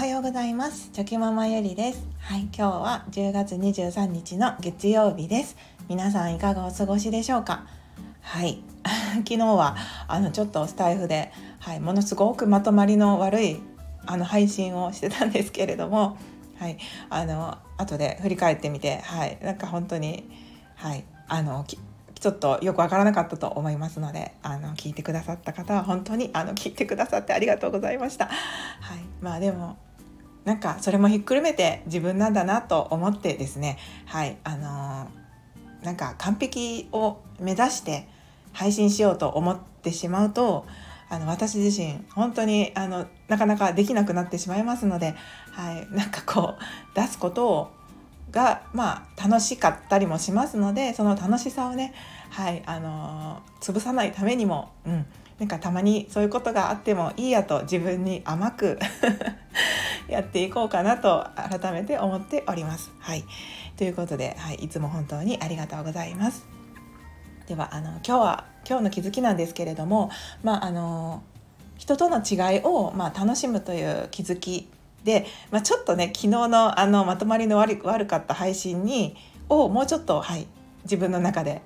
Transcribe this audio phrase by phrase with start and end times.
[0.00, 0.88] はようございます。
[0.94, 2.08] チョキママゆりです。
[2.20, 5.58] はい今日は10月23日の月曜日です。
[5.90, 7.66] 皆さんいかがお過ごしでしょうか？
[8.22, 8.62] はい。
[9.28, 9.76] 昨日は
[10.08, 13.60] あのちょっとスタイフではいものすごくまとまりの悪い
[14.06, 16.16] あの配信をしてたんですけれども
[16.58, 16.78] はい
[17.10, 20.30] あの後で振り返ってみてはいなんか本当に
[20.76, 28.28] はいあのちょっとよくわからなかったと思いますのであの聞いてくださった方は本当にあの聞いてくださってありがとうございました。
[28.28, 29.76] はい、まあでも
[30.44, 33.78] なんかそれもひっくるめて自分なんだなと思ってですね。
[34.06, 34.36] はい。
[34.44, 38.08] あのー、なんか完璧を目指して
[38.52, 40.66] 配信しようと思ってしまうと
[41.08, 45.14] あの私自身本当にあのなかなかできなくなってしまいますので、
[45.52, 47.70] はい、なんかこう出すことを
[48.30, 51.94] がまあ楽しかったりもしますのでその楽しさをね
[52.30, 52.62] はい。
[52.64, 55.06] あのー、潰さないためにも、うん、
[55.40, 58.78] なんかたまにそういうことがあってもいいやと自分に甘く
[60.10, 62.92] やっていこうかなと改めて思っております。
[62.98, 63.24] はい、
[63.76, 66.46] ということで、はい、いつも本当にありがとうございます。
[67.46, 70.10] ではあの今日は今日の気づきなんですけれども、
[70.44, 71.22] まあ、あの
[71.78, 74.68] 人との違いを、まあ、楽しむという気づき
[75.02, 79.16] で、まあ、ちょっとね昨日のあのまとまりの悪悪かった配信に
[79.48, 80.46] をもうちょっと、はい、
[80.84, 81.62] 自分の中で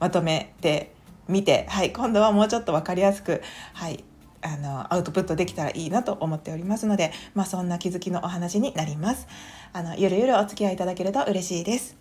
[0.00, 0.94] まとめて
[1.28, 3.42] みて、はい、今度はもうちょっと分かりやすく、
[3.74, 4.04] はい、
[4.46, 9.26] あのアウトプットできたらいいなと思っておりますので、まあ、そんな気づきのお話になります。
[9.72, 11.96] あのゆるゆるお付き合いいただけると嬉しいです。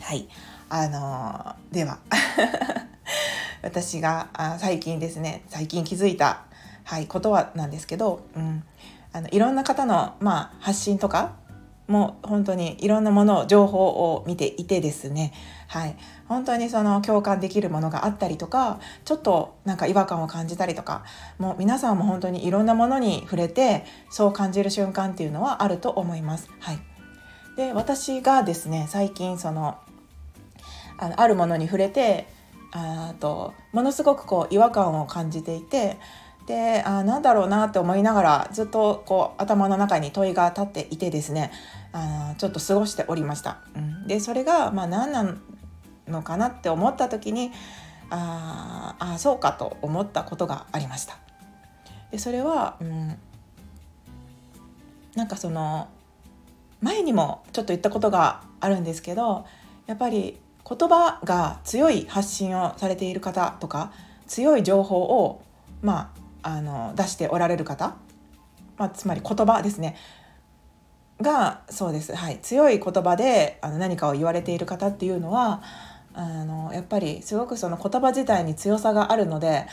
[0.00, 0.28] はい、
[0.68, 1.98] あのでは
[3.62, 6.42] 私があ最近ですね最近気づいた、
[6.84, 8.62] はい、ことはなんですけど、うん、
[9.12, 11.32] あのいろんな方の、まあ、発信とか
[11.88, 15.32] もう本当にいろんなもの情報を見ていてですね。
[15.68, 15.96] はい。
[16.28, 21.04] 本当にその共感できるものがあったりとかちょっとなんか違和感を感じたりとか
[21.38, 26.50] もう皆さんも本当にいろんなものに触れてそう感じる瞬間っていうのはあると思います。
[26.58, 26.78] はい、
[27.56, 29.78] で私がですね最近その
[30.98, 32.26] あのあるものに触れて
[32.72, 35.98] あとものすごくこう違和感を感じていて
[36.46, 41.50] であなんだろうなって思いながらずっとこう頭の中に問いが立っていてですね
[41.92, 43.58] あちょっと過ごしておりました。
[43.74, 45.36] うん、でそれがまあ何な
[46.06, 47.50] のかなって思った時に
[48.10, 51.18] ああそうかと思ったことがありました。
[52.10, 53.18] でそれは、うん、
[55.16, 55.88] なんかその
[56.80, 59.46] 前にもちょっと言ったことがあるんですけど
[59.86, 63.92] やっぱり言葉が強い発信をされている方とか
[64.26, 65.42] 強い情報を
[65.82, 66.15] まあ
[66.46, 67.96] あの出しておられる方、
[68.76, 69.96] まあ、つまり言葉ですね。
[71.20, 75.62] がそうです、はい、強い言葉であの何かを言われている方っていうのは
[76.12, 79.66] あのやっぱりすごくその言葉自体に強さがあるので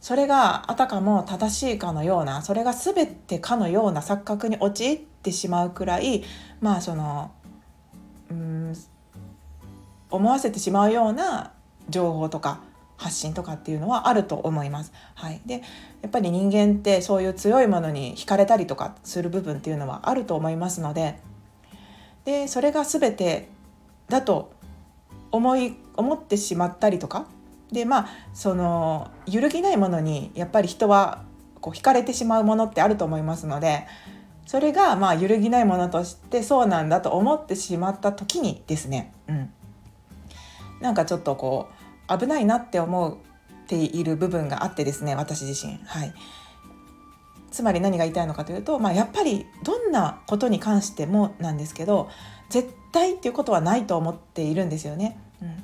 [0.00, 6.24] それがあたかも正しいかのようなそれが全てかのような錯覚に陥ってしまうくらい
[6.60, 7.30] まあその
[8.28, 8.74] うん
[10.10, 11.52] 思わせてしまうような
[11.88, 12.60] 情報とか
[13.00, 14.92] 発信とかっていうのはあると思います。
[15.14, 15.62] はい、で
[16.02, 21.18] やっぱり人間ってそういう強いものに惹かれたりとかする部分っていうのはあると思いますので
[22.26, 23.48] でそれが全て
[24.10, 24.52] だと
[25.32, 27.24] 思い思ってしまったりとか
[27.72, 31.22] でまあその揺るぎないものにやっぱり人は
[31.62, 33.86] こう惹かれてしまうものってあると思いますので
[34.46, 39.52] それがまあ揺るぎないものとしてそうなんだと思ってしまった時にですね、うん、
[40.82, 41.79] なんかちょっとこう
[42.16, 43.20] 危ないなって思
[43.64, 45.78] っている部分があってですね私自身。
[45.86, 46.14] はい
[47.50, 52.08] つまり何が言いたいのかというと、まあ、やっぱりどんなことに関してもなんですけど
[52.48, 55.18] 絶対っていうことはないと思っているんですよね。
[55.42, 55.56] うん、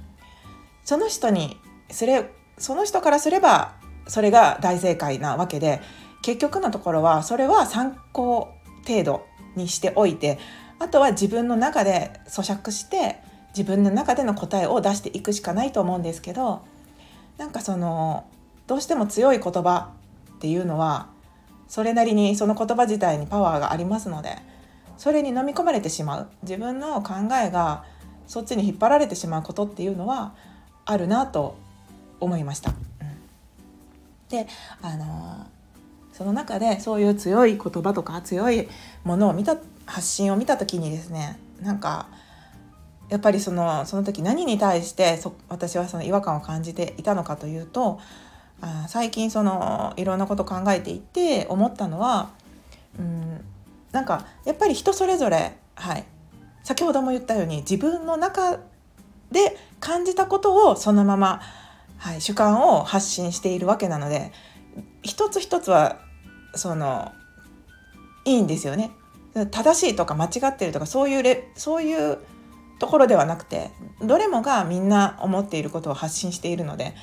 [0.84, 3.74] その人にすれその人からすれば
[4.08, 5.80] それが大正解なわけで
[6.22, 8.48] 結局のところはそれは参考
[8.86, 10.38] 程度にしておいて
[10.78, 13.20] あとは自分の中で咀嚼して
[13.56, 16.62] 自分の中での答えを出していくしかないと思うんですけど
[17.38, 18.26] なんかその
[18.66, 19.92] どうしても強い言葉
[20.34, 21.08] っていうのは
[21.66, 24.36] それなりにその言葉自体にパワーがありますので
[24.98, 27.84] それに飲み込まれてしまう自分の考えが
[28.26, 30.34] そっちに引っ張られてしまうことっていうのは
[30.84, 31.56] あるなと
[32.20, 32.70] 思いました。
[32.70, 32.76] うん、
[34.28, 34.47] で
[34.82, 35.47] あの
[36.12, 38.68] その中でそういう強い言葉とか強い
[39.04, 39.56] ものを見た
[39.86, 42.09] 発信を見た時にですねなんか
[43.08, 48.00] やっぱりそのその時何に対してそ私はその違和感を感じていたのかというと
[48.60, 52.30] あ最近そのいろんなこと考えていて思ったのは
[52.98, 53.44] うん
[53.92, 56.04] なんかやっぱり人それぞれ、はい、
[56.64, 58.58] 先ほども言ったように自分の中
[59.30, 61.41] で感じたことをそのまま、
[61.98, 64.32] はい、主観を発信しているわけなので
[65.02, 65.98] 一つ一つは
[66.54, 67.12] その
[68.24, 68.91] いいんですよね。
[69.50, 72.18] 正しいとか間違ってるとかそういうレそういう
[72.78, 73.70] ところではなくて
[74.02, 76.94] どれもがみんな思っていることを発信しているので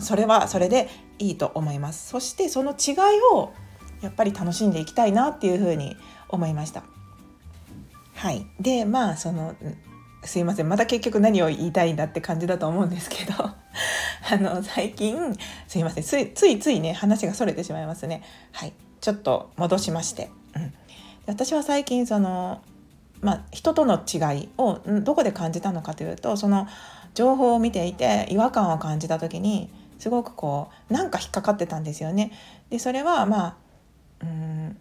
[0.00, 0.88] それはそれで
[1.18, 2.08] いいと思います。
[2.08, 2.96] そしてその違い
[3.32, 3.52] を
[4.00, 5.96] やっぱり楽しんでいきたいなっていうふうに
[6.28, 6.82] 思いました。
[8.14, 8.46] はい。
[8.58, 9.54] でまあその
[10.24, 10.68] すいません。
[10.68, 13.32] また結局何を言いたいんだって感じだと思うんですけど。
[14.30, 15.36] あの最近
[15.66, 16.04] すいません。
[16.04, 18.22] ついついね話がそれてしまいますね。
[18.52, 18.72] はい。
[19.00, 20.72] ちょっと戻しまして、うん、
[21.26, 22.62] 私は最近その
[23.22, 26.66] まあ、人との違いをどこで感じたのかというとその
[27.14, 32.32] 情報を見ていて違和感を感じた時にすごくこうなんか引っかかってたんですよね。
[32.70, 33.56] でそれはまあ
[34.22, 34.76] うん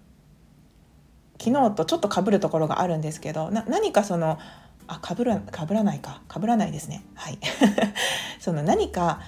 [1.40, 4.40] 昨日とちょっとかぶるところがあるんですけどな何かその
[4.88, 6.22] あかぶらかぶらないか。
[6.28, 7.04] かぶらないですね。
[7.16, 7.40] はい。
[8.42, 9.22] その何か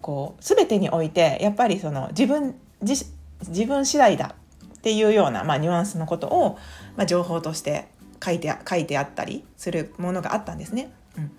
[0.00, 3.04] こう全てにおいてやっぱりその自分自
[3.48, 4.34] 自分次第だ
[4.78, 6.58] っていうような、まあ、ニュアンスのことを、
[6.96, 7.88] まあ、情報として
[8.22, 10.90] 書いて書いてあったりするものがあったんですね。
[11.16, 11.30] うん、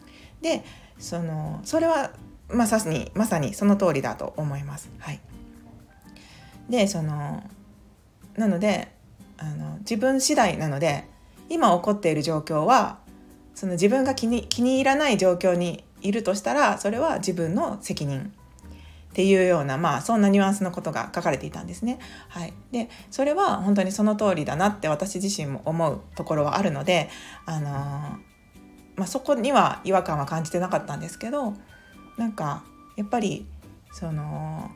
[0.41, 0.63] で
[0.99, 2.11] そのそれは
[2.49, 4.89] まさにまさにその通りだと思います。
[4.99, 5.19] はい、
[6.69, 7.43] でその
[8.35, 8.91] なので
[9.37, 11.05] あの自分次第なので
[11.49, 12.99] 今起こっている状況は
[13.55, 18.33] その自分が気に気に入らない状況にいるとしたらそれは自分の責任
[19.11, 21.99] っていうようなまあそんなニュアンスのことが書かれていたんですね。
[22.29, 27.09] はい、でそれは本当にその通りだなって私自身も思うところはあるので、
[27.45, 27.71] あのー、
[28.95, 31.55] まあ、そこには違和感は感じてなかったんですけど
[32.17, 32.63] なんか
[32.95, 33.45] やっぱり
[33.91, 34.71] その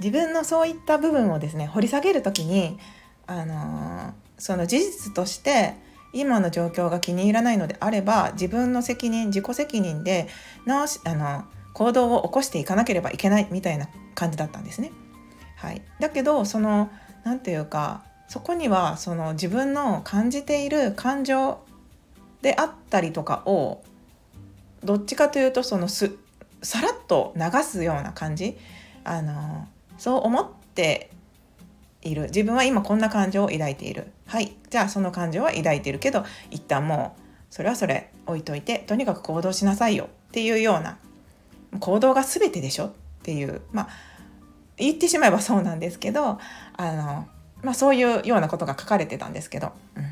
[0.00, 2.78] 自分のそういった部分をですね掘り下げる時に、
[3.26, 5.74] あのー、その事実として
[6.14, 10.28] 今の状況が気に入らないのであれば自分の責任自己責任で
[10.64, 11.44] 直しあの
[11.74, 14.92] 行動を起こしていかなければいけないみたいな感じだったんですね。
[15.56, 16.90] はい、だけどその
[17.24, 21.58] 何て言うかそこにはその自分の感じている感情
[22.42, 23.82] であったりとかを
[24.82, 26.12] どっちかというとそのす
[26.62, 28.56] さらっと流すような感じ。
[29.04, 29.68] あの
[29.98, 31.10] そう思って
[32.02, 32.22] いる。
[32.24, 34.12] 自分は今こんな感情を抱いている。
[34.26, 34.56] はい。
[34.70, 35.98] じゃあその感情は抱いている。
[35.98, 40.98] けど一旦もうそれはそれ置いといてとにかく行動しなさいよっていうような
[41.80, 42.92] 行動が全てでしょっ
[43.22, 43.88] ていうまあ
[44.76, 46.38] 言ってしまえばそうなんですけど
[46.76, 47.28] あの、
[47.62, 50.04] まあ、そういうようなことが書かれてたんですけど、うん、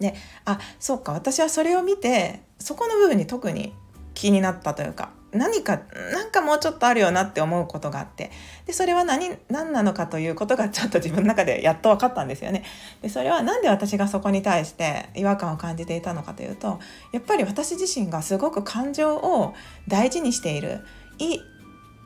[0.00, 3.72] であそうか私はそれを見てそこの部分に特に
[4.14, 5.82] 気になったというか何か
[6.12, 8.30] 何かもうちょっとあるよなって思うことがあって
[8.66, 12.64] でそれは何何なのかということがちょっと自分の中でやっと分かったんですよね。
[13.02, 16.78] でそれは何で私がそこに対して違和感を感じていたのかというと
[17.12, 19.54] やっぱり私自身がすごく感情を
[19.88, 20.80] 大事にしている
[21.18, 21.40] い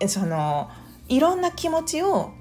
[0.08, 0.70] その
[1.08, 2.32] いろんな気持ちを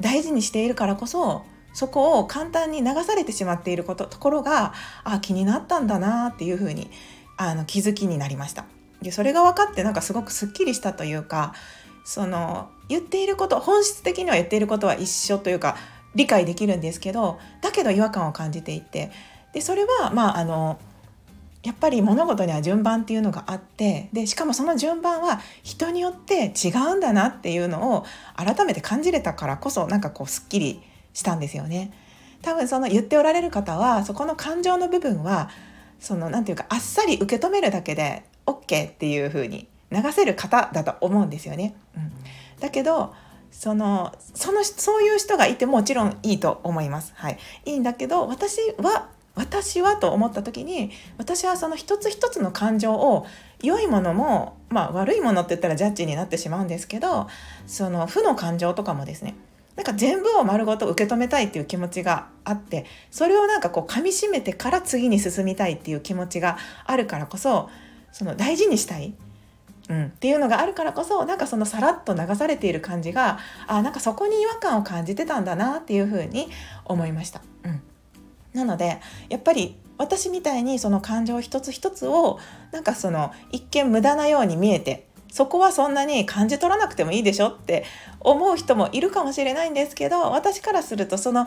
[0.00, 1.42] 大事にしているからこそ
[1.74, 6.90] そこを簡単に流されてしまっていることところがあ気になったんだなっていうふうに
[7.36, 8.66] あの気づきになりました。
[9.02, 11.54] でそれが分かってなんかすごくすっきりしたというか
[12.04, 15.76] その言っていること本質的には言っていることは一緒というか
[16.14, 19.10] 理解できるんですけどだけど違和感を感じていて
[19.52, 20.78] でそれはまああの
[21.62, 28.04] やっぱり物事には順番っていうのがあってでしかもその順番は人によって違うんだなっていうのを
[28.36, 30.82] 改めて感じれたからこそなんかこうすっきり
[31.14, 31.92] したんですよね。
[32.42, 35.48] 多分その言っておられる方はそこの感情の部分は
[36.00, 38.24] その何て言うかあっさり受け止めるだけで
[38.60, 41.74] OK っていう風に流せる方だと思うんですよね。
[41.96, 42.12] うん、
[42.60, 43.14] だけど
[43.50, 47.12] そのそのそういう人がいてもちろんいいと思います。
[47.16, 53.26] はい、いいんだけど私は私はと思った時に私はその一つ一つの感情を
[53.62, 57.28] 良いものも、まあ、悪いものって言ったらジャッジになってしまうんですけど
[57.66, 59.34] その負の感情とかもですね
[59.76, 67.70] なんか全部を丸ごと受け止めたいっていう気持ちがあってそれをなんかこう噛みしめてから次に進みたいっていう気持ちがあるからこそ
[68.12, 69.14] その大事にしたい、
[69.88, 76.48] うん、っていうのがあるからこそなんかそのさらっと流されている感じがあなんかそこに違和感を感じてたんだなっていうふうに
[76.84, 77.42] 思いました。
[77.64, 77.82] うん、
[78.52, 82.38] なのでやっぱり私みたいにその感情一つ一つを
[82.72, 87.84] なんかその一見無駄なように見えてそこはそんなに感じ取らなくてもいいでしょって
[88.20, 91.46] 思う人もいるかもしれないんですけど私からするとその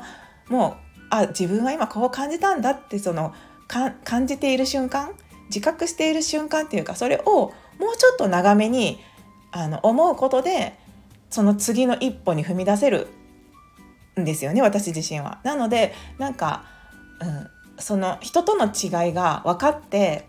[0.50, 3.34] もうあ自分は今こう感じたんだってその
[3.67, 5.12] 感じている瞬間
[5.47, 8.99] 自覚している瞬間っていうかそれをもうちょっと長めに
[9.51, 10.77] あの思うことで
[11.29, 13.07] その次の一歩に踏み出せる
[14.19, 15.39] んですよね私自身は。
[15.43, 16.65] なのでなんか、
[17.21, 20.27] うん、その人との違いが分かって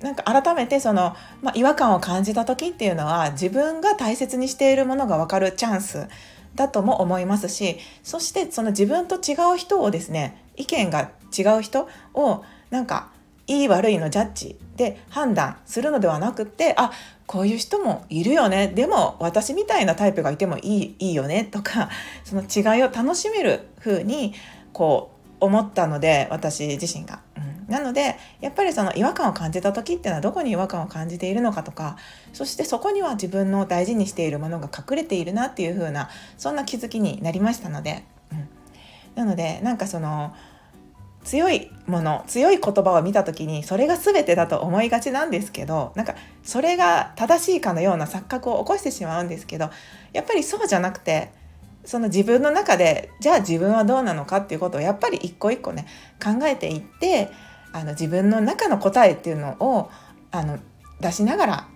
[0.00, 6.06] なんか改めてその、まあ、違和感を感じた時っていうのは自分が大切にしているものが分かるチャンス
[6.54, 13.10] だとも思いますしそしてその自分と違う人をですね意見が違う人をなんか
[13.46, 14.58] いい悪いのジャッジ。
[14.76, 16.92] で判断するのではなくってあ
[17.26, 18.68] こういう人もいるよね。
[18.68, 21.44] でも私みたいなタイプがいてもいいいいよね。
[21.44, 21.88] とか
[22.24, 24.34] その違いを楽しめる風に
[24.72, 25.10] こ
[25.40, 27.20] う思ったので私自身が。
[27.36, 31.96] うん、なのでやっぱりその違和感を感じた時っていうのはどこに違和感を感じているのかとか
[32.32, 38.48] そしてそこには自分の大事にしているものが隠れているなっていう風なそんな気づきになりましたので、うん、
[39.14, 40.34] なのでなんかその
[41.26, 46.14] 強いもの強い言葉を見た時にそれが全てだと思いがちなんですけどなんか
[46.44, 49.70] それが正しいかのような錯覚を起こしてしまうんですけど
[50.12, 51.32] やっぱりそうじゃなくて
[51.84, 55.86] その自分の中でじゃあ自分はどうなのかっていうことをやっぱり一個一個ね
[56.22, 57.30] 考えていって
[57.72, 59.90] あの自分の中の答えっていうのを
[60.30, 60.60] あの
[61.00, 61.68] 出しながら、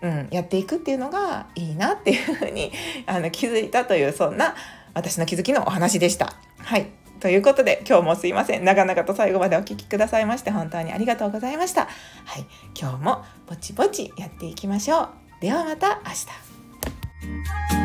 [0.00, 2.72] うん、やっていくっていうのがいいなっていうふうに
[3.06, 4.54] あの気づいたというそんな
[4.94, 6.34] 私の気づきのお話でした。
[6.58, 8.64] はいということで、今日もすいません。
[8.66, 11.88] 長々と最後までお聴きくださいまして、本当にありがとうございました。
[12.26, 12.44] はい。
[12.78, 15.08] 今日もぼちぼちやっていきましょう。
[15.40, 16.10] ではまた明
[17.78, 17.83] 日。